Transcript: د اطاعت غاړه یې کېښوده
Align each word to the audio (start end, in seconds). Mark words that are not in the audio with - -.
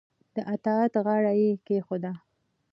د 0.33 0.35
اطاعت 0.53 0.93
غاړه 1.05 1.33
یې 1.41 1.51
کېښوده 1.65 2.13